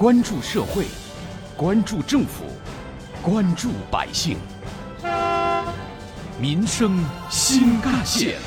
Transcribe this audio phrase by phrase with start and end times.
[0.00, 0.86] 关注社会，
[1.54, 2.44] 关注政府，
[3.22, 4.38] 关注百姓，
[6.40, 8.40] 民生新干线。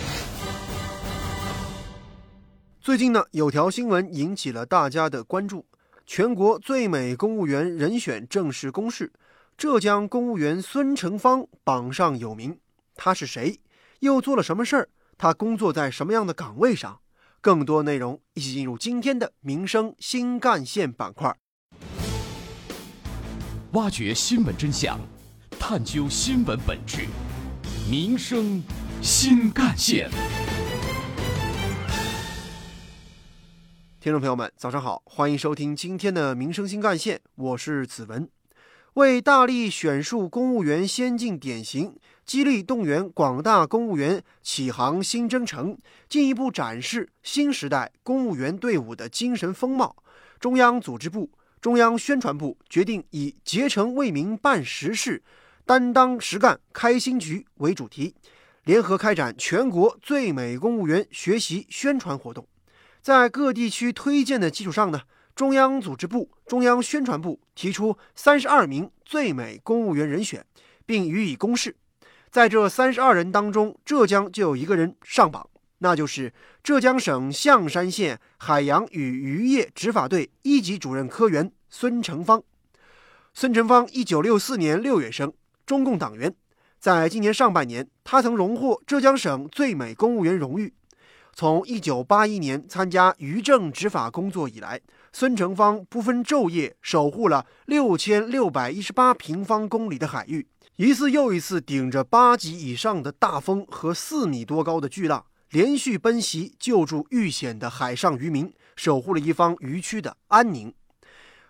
[2.81, 5.67] 最近呢，有条新闻引起了大家的关注：
[6.07, 9.13] 全国最美公务员人选正式公示，
[9.55, 12.57] 浙江公务员孙成芳榜上有名。
[12.95, 13.59] 他是谁？
[13.99, 14.89] 又做了什么事儿？
[15.19, 17.01] 他工作在什么样的岗位上？
[17.39, 21.37] 更多内容，一起进入今天的民生新干线板块，
[23.73, 24.99] 挖掘新闻真相，
[25.59, 27.07] 探究新闻本质，
[27.89, 28.61] 民生
[29.01, 30.11] 新干线。
[33.99, 38.29] 听众朋友们，早上好，欢迎收听今天的民生新干线，我是子文。
[38.93, 45.75] 为大力选树公务员先进典型，激励动员广大公务员启航新征程，
[46.07, 49.95] 进一步展示新时代公务员队伍的精神风貌，
[50.39, 51.31] 中央组织部、
[51.63, 55.23] 中央宣传部决定以“竭诚为民办实事，
[55.65, 58.13] 担当实干开新局”为主题，
[58.65, 62.45] 联合开展全国最美公务员学习宣传活动，
[63.01, 65.03] 在各地区推荐的基础上呢。
[65.33, 70.45] 中央组织部、中央宣传部提出三十二名最美公务员人选，
[70.85, 71.77] 并予以公示。
[72.29, 75.49] 在这三十二人当中，浙江就有一个人上榜，
[75.83, 82.41] 那就是浙江省象山县海洋与渔业执法队一级主任科员孙成芳。
[83.33, 85.33] 孙成芳一九六四年六月生，
[85.65, 86.33] 中共党员。
[86.79, 90.73] 在今年上半年，他曾荣获浙江省最美公务员荣誉。
[91.33, 94.79] 从一九八一年参加渔政执法工作以来，
[95.11, 110.73] 孙成芳不分昼夜守护了六千六百一十八平方公里的海域，一次又一次顶着八级以上的大风和四米多高的巨浪，连续奔袭救助遇险的海上渔民，守护了一方渔区的安宁。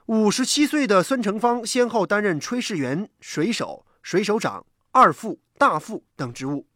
[0.08, 6.68] 五十七岁的孙成芳先后担任炊事员、水手、水手长、二副、大副等职务。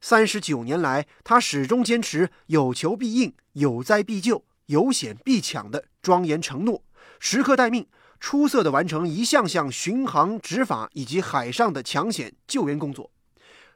[0.00, 4.44] 三十九年来，他始终坚持有求必应、有灾必救。
[4.66, 6.84] 有险必抢的庄严承诺，
[7.18, 7.88] 时刻待命，
[8.20, 13.10] 出色的完成一项项巡航执法以及海上的抢险救援工作。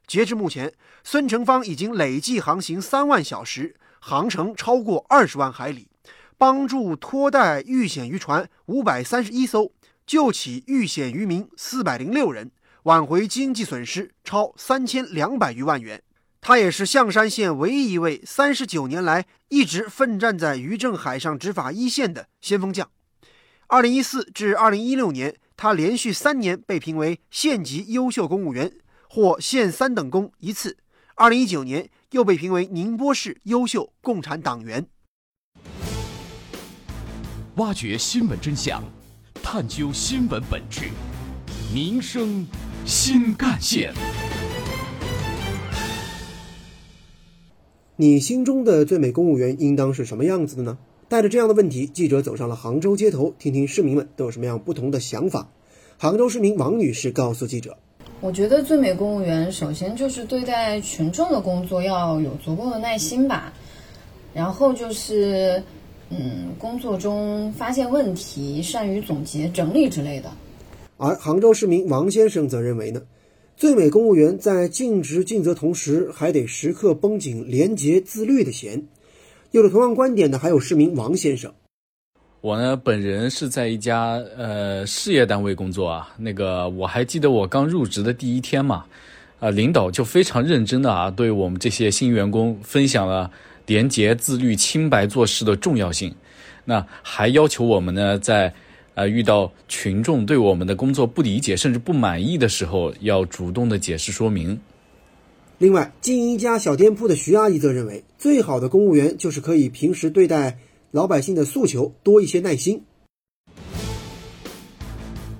[0.06, 0.72] 截至目前，
[1.04, 5.88] 孙成芳已经累计航行三万小时，航程超过二十万海里，
[6.36, 9.72] 帮助拖带遇险渔船五百三十一艘，
[10.06, 12.50] 救起遇险渔民四百零六人，
[12.84, 16.02] 挽回经济损失超三千两百余万元。
[16.40, 22.90] 他也是象山县唯一一位三十九年来一直奋战在渔政海上执法一线的先锋将。
[23.68, 28.72] 二零一四至二零一六年，他连续三年被评为县级优秀公务员，
[29.14, 30.78] 获县三等功一次。
[31.16, 34.86] 二零一九年又被评为宁波市优秀共产党员。
[37.56, 38.82] 挖掘新闻真相，
[39.42, 40.88] 探究新闻本质，
[41.74, 42.46] 民生
[42.86, 43.92] 新干线。
[47.96, 50.78] 你心中的最美公务员应当是什么样子的呢？
[51.10, 55.52] 带着这样的问题，记者走上了杭州街头，听听市民们都有什么样不同的想法。
[55.98, 57.76] 杭州市民王女士告诉记者
[58.22, 63.52] ：“我觉得最美公务员首先就是对待群众的工作要有足够的耐心吧，
[64.32, 65.60] 然后就是，
[66.08, 70.30] 嗯，工作中发现问题，善于总结整理之类的。”
[70.98, 73.02] 而杭州市民王先生则认为呢？
[73.56, 78.86] 最美公务员在尽职尽责同时，还得时刻绷紧廉洁自律的弦。
[79.50, 81.52] 有了同样观点的还有市民王先生。
[82.42, 86.12] 我呢，本人是在一家呃事业单位工作啊。
[86.18, 88.84] 那个我还记得我刚入职的第一天嘛，
[89.38, 93.30] 啊，领导就非常认真的啊，对我们这些新员工分享了
[93.66, 96.12] 廉洁自律、清白做事的重要性。
[96.64, 98.52] 那还要求我们呢，在
[98.94, 104.58] 呃，遇到群众对我们的工作不理解甚至不满意的时候，要主动的解释说明。
[105.58, 110.58] 另外，经营一家小店铺的徐阿姨则认为，最好的公务员就是可以平时对待
[110.92, 112.84] 老百姓的诉求多一些耐心。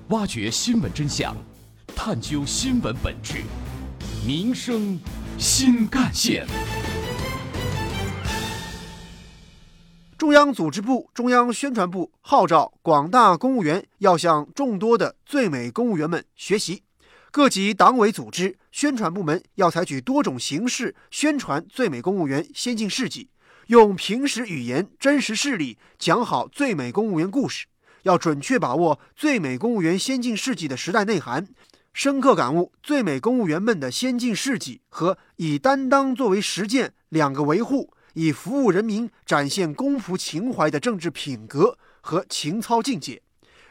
[0.07, 1.37] 挖掘新闻真相，
[1.95, 3.43] 探究新闻本质，
[4.25, 4.99] 民生
[5.37, 6.47] 新干线。
[10.17, 16.81] 中央组织部、中央宣传部号召广大公务员要向众多的最美公务员们学习，
[17.29, 23.29] 各级党委组织、宣传部门要采取多种形式宣传最美公务员先进事迹，
[23.67, 27.65] 用平实语言、真实事例讲好最美公务员故事，
[28.01, 31.47] 要准确把握最美公务员先进事迹的时代内涵，
[31.93, 37.93] 深刻感悟最美公务员们的先进事迹和以担当作为实践两个维护。
[38.15, 43.23] 以服务人民、展现公仆情怀的政治品格和情操境界，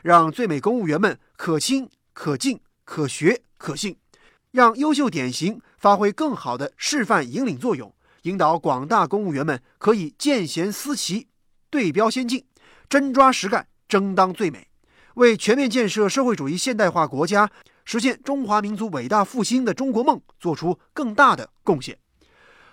[0.03, 3.97] 让最美公务员们可亲、可敬、可学、可信，
[4.51, 11.29] 让优秀典型发挥更好的示范引领作用，引导广大公务员们可以见贤思齐、
[11.71, 12.45] 对标先进、
[12.89, 14.69] 真抓实干、争当最美，
[15.15, 17.51] 为全面建设社会主义现代化国家、
[17.85, 21.99] 实现中华民族伟大复兴的中国梦做出更大的贡献。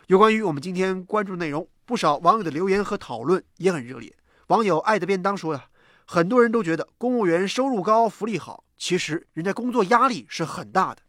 [0.05, 4.15] 有关于我们今天关注内容，不少网友的留言和讨论也很热烈。
[4.47, 5.65] 网友爱的便当说呀，
[6.05, 11.01] 很多人都觉得公务员收入高、福利好，其实人家工作压力是很大的。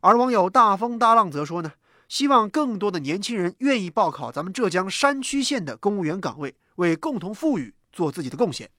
[0.00, 1.72] 而网友大风大浪则说呢，
[2.14, 8.70] 希望更多的年轻人愿意报考咱们浙江山区县的公务员岗位，为共同富裕做自己的贡献。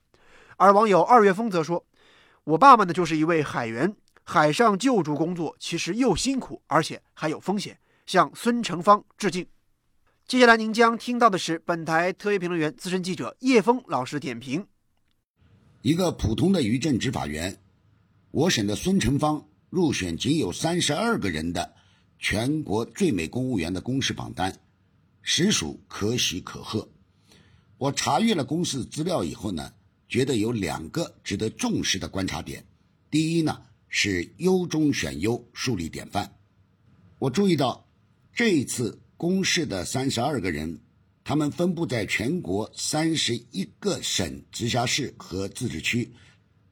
[0.55, 1.85] 而网友二月风则说，
[2.45, 3.93] 我爸爸呢就是一位海员，
[4.23, 9.45] 海上救助工作其实又辛苦，而且还有风险，向孙成芳致敬。
[10.25, 14.65] 接下来您将听到的是本台特约评论员、资深记者叶峰老师点评：
[15.81, 17.59] 一个普通的渔政执法员，
[18.31, 21.73] 我省的孙成芳入选仅有三十二个人的
[22.19, 24.57] 全国最美公务员的公示榜单，
[25.21, 26.87] 实属可喜可贺。
[27.77, 29.73] 我查阅了公示资料以后呢，
[30.07, 32.65] 觉得有两个值得重视的观察点。
[33.09, 36.37] 第一呢，是优中选优，树立典范。
[37.19, 37.87] 我注意到
[38.33, 38.99] 这一次。
[39.17, 40.81] 公示的三十二个人，
[41.23, 46.11] 他们分布在全国三十一个省、直辖市和自治区，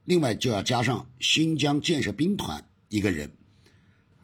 [0.04, 3.32] 另外就要加上新疆建设兵团一个人。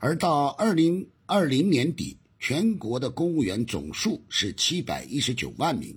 [0.01, 5.95] 而到二零二零年底，全国的公务员总数是七百一十九万名，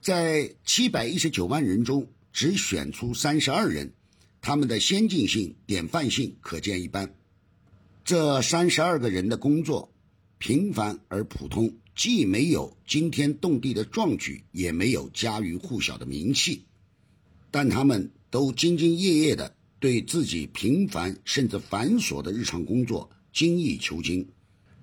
[0.00, 3.92] 在七百一十九万人中，只选出三十二人，
[4.40, 7.14] 他们的先进性、典范性可见一斑。
[8.02, 9.92] 这三十二个人的工作。
[10.38, 16.64] 平凡而普通，既没有惊天动地的壮举，也没有家喻户晓的名气，
[17.50, 24.28] 但他们都兢兢业业的对自己平凡甚至繁琐的日常工作精益求精，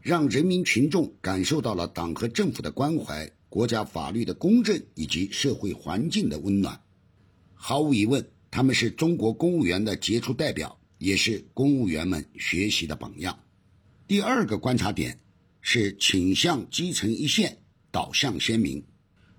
[0.02, 6.82] 让人民群众感受到了党和政府的关怀、国家法律的公正以及社会环境的温暖。
[7.54, 13.40] 毫无疑问，他们是中国公务员的杰出代表，也是公务员们学习的榜样。
[14.06, 15.18] 第二个观察点。
[15.70, 17.58] 是倾向基层一线，
[17.92, 18.82] 导向鲜明。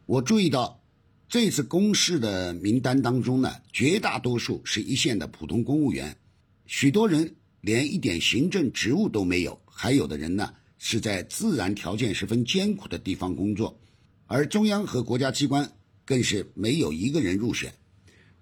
[0.05, 0.85] 我注意到，
[1.29, 6.17] 这次公示的名单当中呢，绝大多数是一线的普通公务员，
[6.65, 13.79] 许多人连一点行政职务都没有，还有的人呢是在自然条件十分艰苦的地方工作，
[14.25, 15.71] 而中央和国家机关
[16.07, 17.75] 更是没有一个人入选。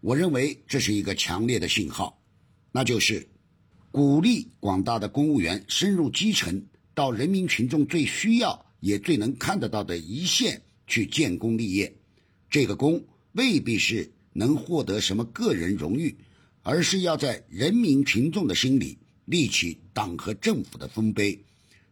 [0.00, 2.22] 我认为这是一个强烈的信号，
[2.70, 3.26] 那就是
[3.90, 6.64] 鼓励广大的公务员深入基层。
[6.94, 11.94] 到人民群众最需要也最能看得到的一线去建功立业，
[12.48, 16.16] 这个功未必是能获得什么个人荣誉，
[16.62, 21.38] 而是要在人民群众的心里立起党和政府的丰碑。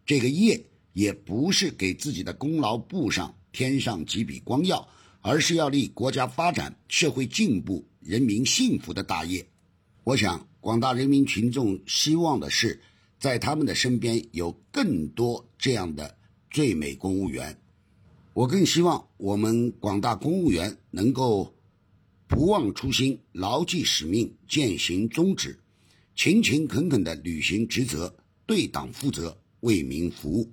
[0.06, 0.62] 这个业
[0.92, 4.88] 也不是给自己的功劳簿上添上几笔光耀，
[5.20, 9.46] 而是要立国家发展、社会进步、人民幸福的大业。
[10.02, 12.80] 我想，广大人民群众希望的是。
[13.16, 16.14] 在他们的身边有更多这样的
[16.50, 17.58] 最美公务员，
[18.34, 21.54] 我更希望我们广大公务员能够
[22.26, 25.56] 不忘初心、牢记使命、践行宗旨，
[26.16, 28.12] 勤勤恳恳地履行职责，
[28.44, 30.52] 对党负责，为民服务。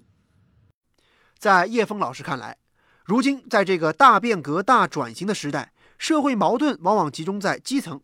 [1.39, 2.56] 在叶峰老师看来，
[3.03, 8.00] 如今在这个大变革、大转型的时代，社会矛盾往往集中在基层。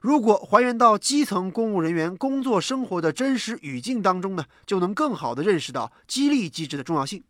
[0.00, 7.22] 如果还原到基层公务人员工作生活的真实语境当中呢，就能更好地认识到激励机制的重要性。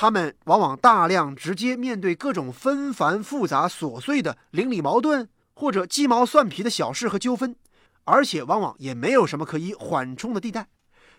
[0.00, 7.56] 他们往往大量直接面对各种纷繁复杂、琐碎的邻里矛盾或者鸡毛蒜皮的小事和纠纷，
[8.04, 10.68] 而且往往也没有什么可以缓冲的地带。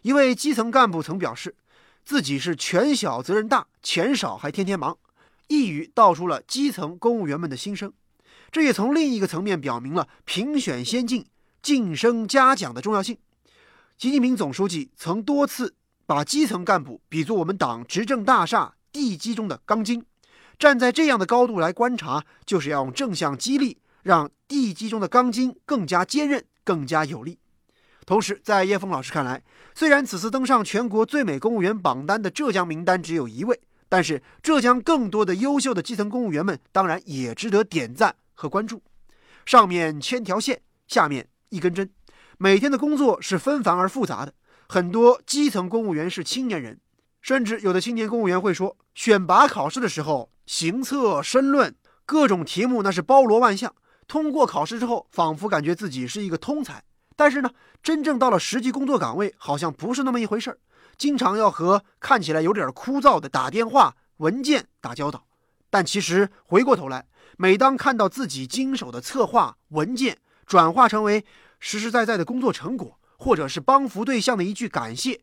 [0.03, 1.57] 一位基层干部曾表示，
[2.05, 4.97] 自己是权小责任大，钱少还天天忙，
[5.49, 7.91] 一语道出了基层公务员们的心声。
[8.49, 11.25] 这也从另一个层面表明了评选先进、
[11.61, 13.17] 晋升嘉奖的重要性。
[13.97, 15.75] 习近平总书记曾多次
[16.09, 20.03] 把基层干部比作我们党执政大厦地基中的钢筋，
[20.57, 27.37] 站在这样的高度来观察，就是要用正向激励，让地基中的钢筋更加坚韧、更加有力。
[28.07, 29.43] 同时，在叶峰老师看来，
[29.75, 38.15] 虽然此次登上全国最美公务员榜单的浙江名单只有一位，但是浙江更多的优秀的基层公务员们，当然也值得点赞。
[38.33, 38.81] 和关注，
[39.45, 41.87] 上面千条线，下面一根针。
[42.39, 44.33] 每天的工作是纷繁而复杂的，
[44.71, 46.79] 很多基层公务员是青年人，
[47.23, 51.73] 甚至有的青年公务员会说，选拔考试的时候，行测申论
[52.05, 53.73] 各种题目那是包罗万象，
[54.07, 56.83] 通过考试之后，仿佛感觉自己是一个通才，
[57.15, 57.49] 但是呢，
[57.81, 60.59] 真正到了实际工作岗位，好像不是那么一回事儿，
[60.99, 65.25] 经常要和看起来有点枯燥的打电话、文件打交道。
[65.71, 67.07] 但其实回过头来，
[67.37, 71.25] 每当看到自己经手的策划文件转化成为
[71.59, 75.19] 实实在在的工作成果，或者是帮扶对象的一句感谢，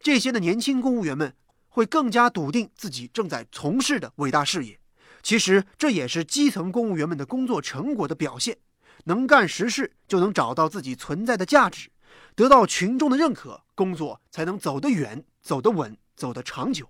[0.00, 1.34] 这些的年轻公务员们
[1.68, 4.80] 会更加笃定自己正在从事的伟大事业。
[5.22, 8.56] 其实这也是基层公务员们的工作成果的表现。
[9.04, 11.90] 能干实事，就能找到自己存在的价值，
[12.34, 16.88] 得到群众的认可，工作才能走得远、走得稳、走得长久。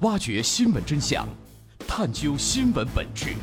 [0.00, 1.26] 挖掘新闻真相，
[1.86, 3.34] 探究新闻本质，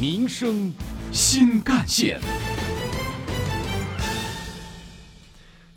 [0.00, 0.72] 民生
[1.12, 2.20] 新干线。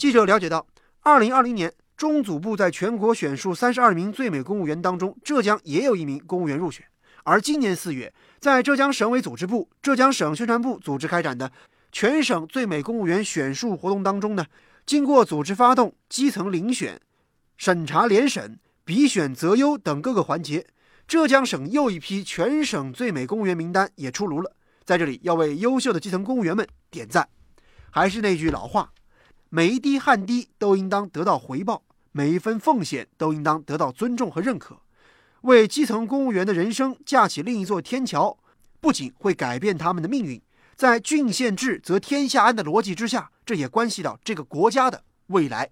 [0.03, 0.67] 记者了解到，
[0.99, 6.85] 二零二零年中组部在全国选出三十二名最美公务员当中，浙江也有一名公务员入选。
[7.23, 11.49] 而今年四月，在浙江省委组织部、浙江省宣传部组织开展的
[11.93, 14.45] 全省最美公务员选树活动当中呢，
[14.85, 16.99] 经过组织发动、基层遴选、
[17.55, 18.59] 审查联审。
[18.83, 20.67] 比选择优等各个环节，
[21.07, 24.53] 浙江省又一批全省最美公务员名单也出炉了。
[24.83, 27.29] 在这里，要为优秀的基层公务员们点赞。
[27.89, 28.91] 还是那句老话，
[29.55, 34.81] 每一滴汗滴都应当得到回报，每一分奉献都应当得到尊重和认可。
[35.41, 38.35] 为基层公务员的人生架起另一座天桥，
[38.81, 40.41] 不仅会改变他们的命运，
[40.75, 45.69] 在郡县治则天下安的逻辑之下，这也关系到这个国家的未来。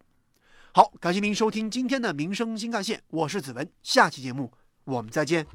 [0.73, 4.51] 好，感谢您收听今天的《民生新干线》，我是子文，下期节目
[4.83, 5.47] 我们再见。